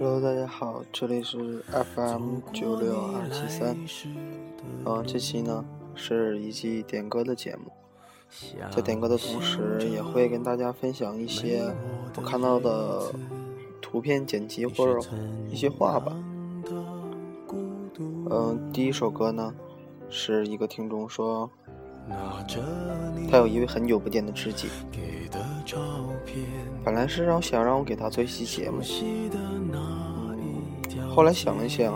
[0.00, 3.76] Hello，大家好，这里是 FM 九六二七三。
[4.84, 5.64] 嗯，这期呢
[5.96, 7.72] 是一期点歌的节目，
[8.70, 11.74] 在点歌的同时，也会跟大家分享一些
[12.14, 13.12] 我看到的
[13.80, 15.00] 图片剪辑或者
[15.50, 16.16] 一些话吧。
[18.30, 19.52] 嗯，第一首歌呢
[20.08, 21.50] 是一个听众说，
[23.30, 24.68] 他有一位很久不见的知己。
[26.84, 28.80] 本来是让想让我给他做一期节目，
[31.14, 31.94] 后来想了想，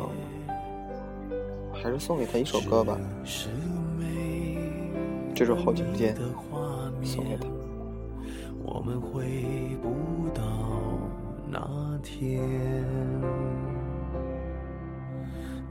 [1.73, 2.99] 还是送给他一首歌吧。
[5.35, 6.15] 这首好久不见，
[7.03, 7.47] 送给他。
[8.63, 10.43] 我们回不到
[11.49, 12.43] 那天，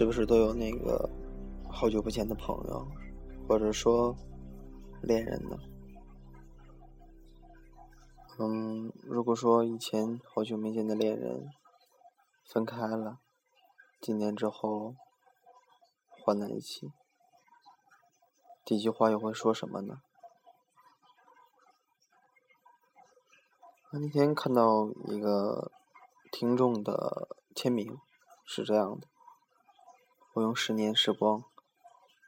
[0.00, 1.10] 是不是都有那个
[1.70, 2.88] 好久不见的朋友，
[3.46, 4.16] 或者说
[5.02, 5.58] 恋人呢？
[8.38, 11.50] 嗯，如果说以前好久没见的恋人
[12.46, 13.18] 分开了，
[14.00, 14.94] 几年之后
[16.08, 16.90] 换在一起，
[18.64, 20.00] 第一句话又会说什么呢？
[23.92, 25.70] 那天看到一个
[26.32, 27.98] 听众的签名。
[28.46, 29.06] 是这样的，
[30.32, 31.42] 我用十年时光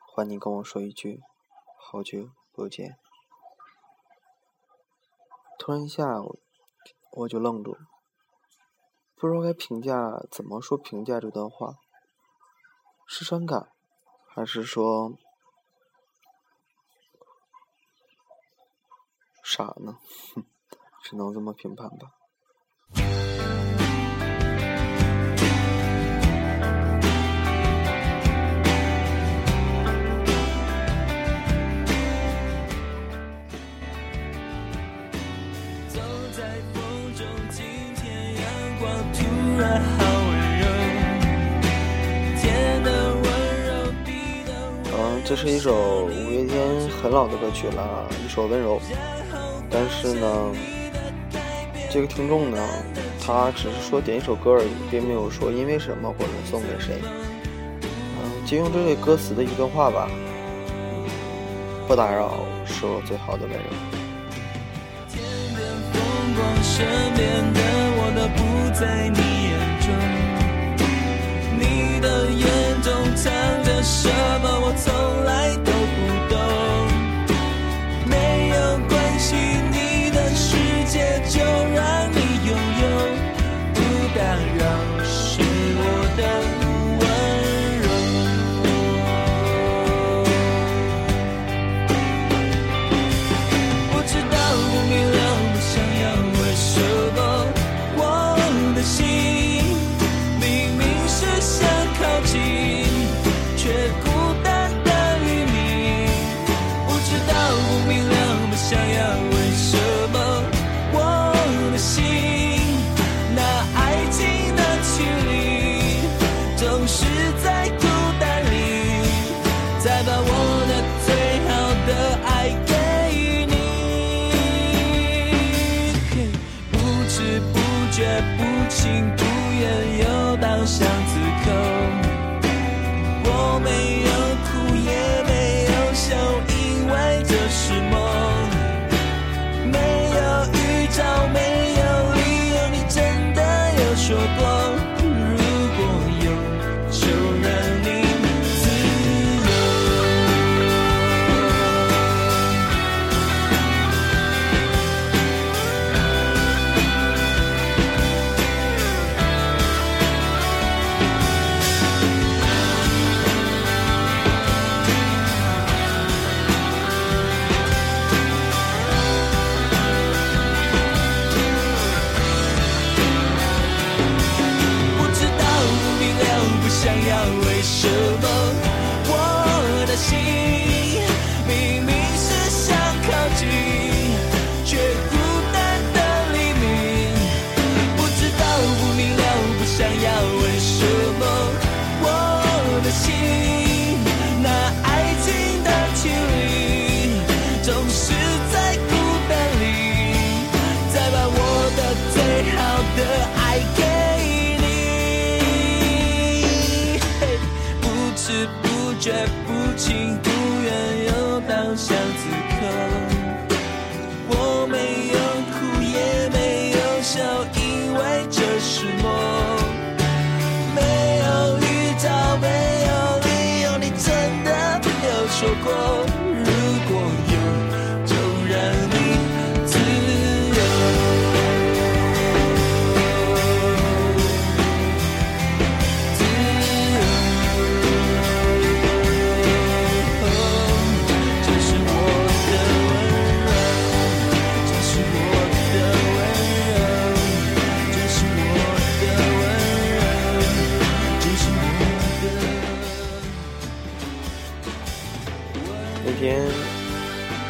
[0.09, 1.23] 换你跟我说一句
[1.79, 2.99] “好久不见”。
[5.57, 6.21] 突然一下，
[7.13, 7.87] 我就愣住了，
[9.15, 11.77] 不知道该评价怎么说评价这段话，
[13.07, 13.71] 是伤感，
[14.27, 15.17] 还是说
[19.45, 20.01] 傻呢？
[20.35, 20.45] 哼，
[21.05, 22.15] 只能这么评判吧。
[45.35, 46.61] 这是一首五月天
[47.03, 48.79] 很老的歌曲了，一首《温柔》。
[49.71, 50.53] 但是呢，
[51.91, 52.59] 这个听众呢，
[53.19, 57.01] 他只是说点一首歌而已，并没有说因为什么或者送给谁。
[57.81, 60.07] 嗯，借用这个歌词的一段话吧：
[61.89, 62.35] 不打扰
[62.67, 63.65] 是我最好的温柔。
[66.63, 66.85] 身
[67.17, 67.61] 边的
[67.97, 68.29] 我都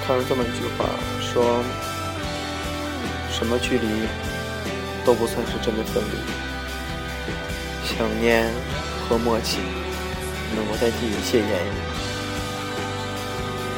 [0.05, 0.85] 看了这么一句话
[1.21, 1.63] 说
[3.31, 3.87] ：“什么距离
[5.05, 6.17] 都不算是真的分离，
[7.87, 8.51] 想念
[9.09, 9.59] 和默契
[10.57, 11.73] 能够代替一切言语。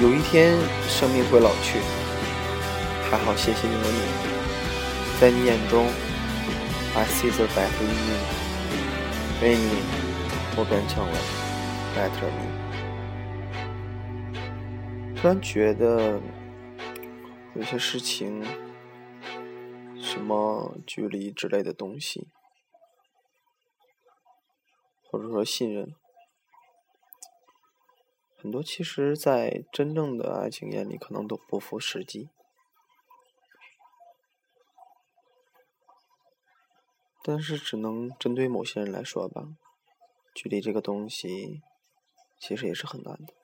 [0.03, 0.57] 有一天，
[0.89, 1.79] 生命会老去，
[3.11, 4.01] 还好，谢谢有你，
[5.21, 5.87] 在你眼中
[6.97, 8.17] ，I see the better in you。
[9.43, 9.69] 为你，
[10.57, 11.19] 我变成了
[11.95, 12.54] better me。
[15.25, 16.21] 突然觉得。”
[17.57, 18.45] 有些事情，
[19.97, 22.29] 什么距离之类的东西，
[25.05, 25.95] 或者说信任，
[28.37, 32.29] 很多其实，在真正的爱情眼里，可能都不符实际。
[37.23, 39.57] 但是，只能针对某些人来说吧，
[40.35, 41.63] 距离这个东西，
[42.39, 43.44] 其实也是很难的。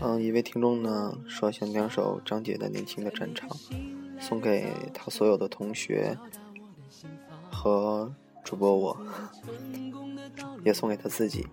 [0.00, 3.48] 嗯，一位听众呢说想两首张杰的《年轻的战场》，
[4.20, 6.16] 送给他所有的同学
[7.50, 8.12] 和
[8.44, 8.96] 主播我，
[10.64, 11.46] 也送给他自己。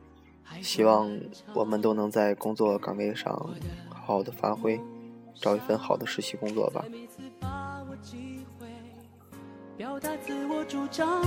[0.61, 1.11] 希望
[1.53, 3.33] 我们都能在工作岗位上
[3.89, 4.79] 好好的发挥，
[5.33, 6.85] 找一份好的实习工作吧。
[9.75, 11.21] 表达自我主张，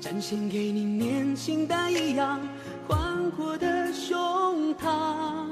[0.00, 2.40] 展现给你年轻的一样
[2.88, 5.51] 宽阔的胸膛。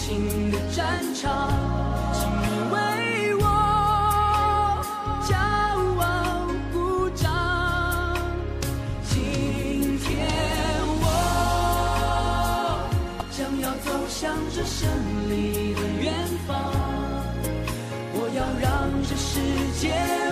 [0.00, 1.50] 新的战场，
[2.14, 2.76] 请你为
[3.36, 3.44] 我
[5.28, 5.36] 骄
[6.00, 6.02] 傲
[6.72, 7.28] 鼓掌。
[9.04, 10.08] 今天
[11.02, 11.04] 我
[13.30, 14.88] 将要走向这胜
[15.28, 16.14] 利的远
[16.48, 16.56] 方，
[18.14, 19.38] 我要让这世
[19.78, 20.29] 界。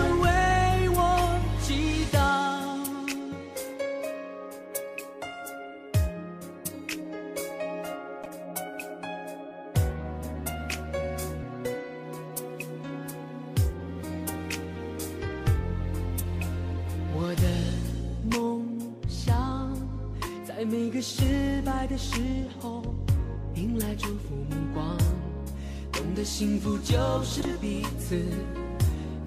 [26.89, 28.15] 就是彼此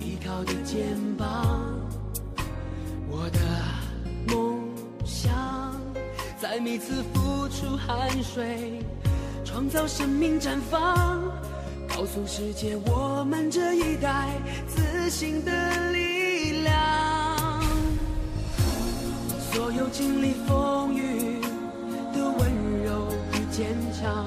[0.00, 0.84] 依靠的肩
[1.16, 1.60] 膀。
[3.08, 3.38] 我的
[4.26, 4.58] 梦
[5.04, 5.80] 想，
[6.40, 8.82] 在每次付出汗水，
[9.44, 11.22] 创造生命绽放，
[11.88, 17.62] 告诉世界我们这一代自信的力量。
[19.52, 21.40] 所有经历风雨
[22.12, 22.50] 的温
[22.84, 23.42] 柔与。
[23.52, 24.26] 坚强，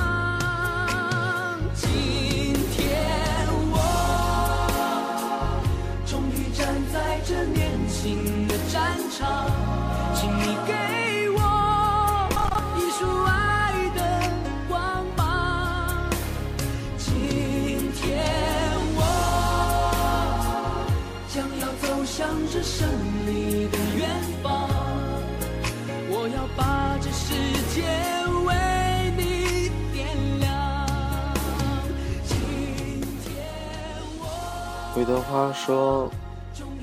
[35.01, 36.11] 有段话说，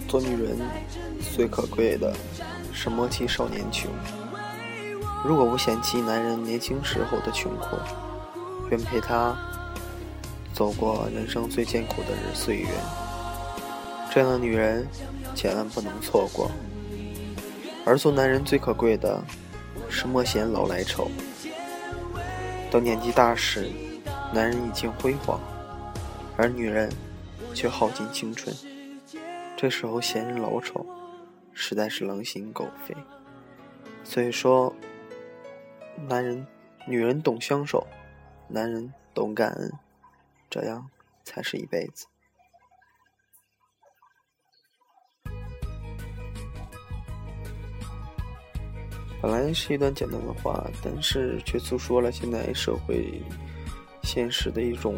[0.09, 0.59] 做女人。
[1.37, 2.13] 最可贵的
[2.73, 3.89] 是莫欺少年穷。
[5.25, 7.77] 如果不嫌弃男人年轻时候的穷苦，
[8.71, 9.37] 愿陪他
[10.53, 12.67] 走过人生最艰苦的日岁月。
[14.11, 14.85] 这样的女人
[15.37, 16.51] 千万不能错过。
[17.87, 19.23] 而做男人最可贵的
[19.89, 21.09] 是莫嫌老来丑。
[22.69, 23.71] 等年纪大时，
[24.33, 25.39] 男人已经辉煌，
[26.37, 26.91] 而女人
[27.55, 28.55] 却耗尽青春。
[29.57, 30.87] 这时候嫌人老丑。
[31.61, 32.95] 实在是狼心狗肺，
[34.05, 34.73] 所以说，
[36.09, 36.47] 男人、
[36.87, 37.85] 女人懂相守，
[38.47, 39.73] 男人懂感恩，
[40.49, 40.89] 这样
[41.25, 42.07] 才是一辈子。
[49.21, 53.21] 本来是一段简单的话，但是却诉说了现在社会
[54.05, 54.95] 现实的一种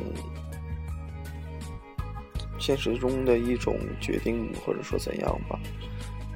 [2.71, 5.59] 现实中的一种决定，或者说怎样吧。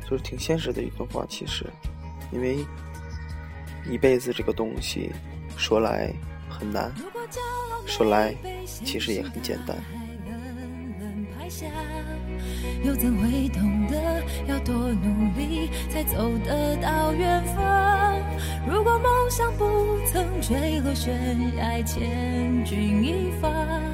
[0.03, 1.65] 就是挺现实的一段话，其实，
[2.33, 2.59] 因为
[3.89, 5.13] 一辈子这个东西
[5.57, 6.13] 说来
[6.49, 6.93] 很难，
[7.87, 9.77] 说来其实也很简单。
[12.83, 18.19] 又怎会懂得要多努力才走得到远方？
[18.69, 23.94] 如果梦想不曾坠落悬崖，千钧一发。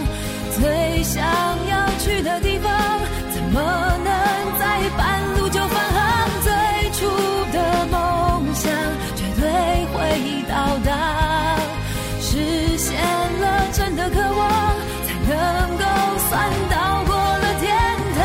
[2.31, 2.71] 的地方，
[3.29, 3.59] 怎么
[4.03, 4.07] 能
[4.57, 4.63] 在
[4.97, 5.99] 半路就返航？
[6.41, 6.49] 最
[6.91, 6.99] 初
[7.51, 8.71] 的梦想
[9.15, 9.43] 绝对
[9.91, 9.97] 会
[10.47, 10.89] 到达，
[12.21, 12.95] 实现
[13.41, 14.49] 了真的渴望，
[15.05, 15.35] 才能
[15.77, 15.83] 够
[16.29, 16.31] 算
[16.69, 17.69] 到过了天
[18.15, 18.19] 堂。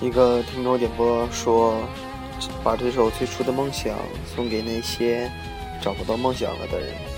[0.00, 1.80] 一个听众点播说。
[2.62, 3.96] 把这首最初的梦想
[4.34, 5.28] 送给那些
[5.80, 7.17] 找不到梦想了的人。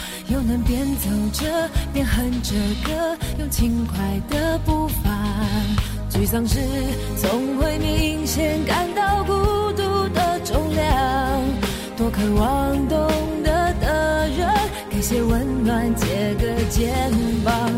[0.31, 2.53] 又能边走着边哼着
[2.85, 5.11] 歌，用轻快的步伐。
[6.09, 6.59] 沮丧时
[7.17, 9.33] 总会明显感到孤
[9.73, 11.41] 独的重量，
[11.97, 13.11] 多渴望懂
[13.43, 14.47] 得的人，
[14.89, 15.01] 给。
[15.01, 16.93] 些温暖，借个肩
[17.43, 17.70] 膀，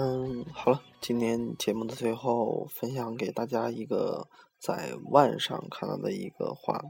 [0.00, 6.80] 嗯，好了，今天节目的最后，分享给大家一个在万上看到的一个话，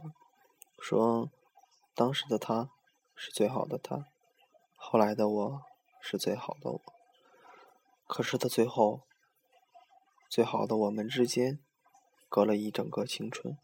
[0.78, 1.30] 说
[1.94, 2.68] 当时的他
[3.14, 4.04] 是最好的他，
[4.76, 5.62] 后来的我
[6.02, 6.82] 是最好的我，
[8.06, 9.00] 可是到最后，
[10.28, 11.60] 最好的我们之间
[12.28, 13.56] 隔了一整个青春，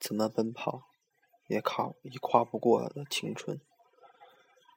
[0.00, 0.82] 怎么奔跑
[1.46, 3.60] 也跨也跨不过的青春，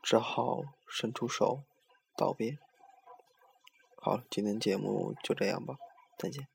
[0.04, 1.64] 只好伸出手
[2.16, 2.60] 道别。
[4.04, 5.78] 好，今天节目就这样吧，
[6.18, 6.48] 再见。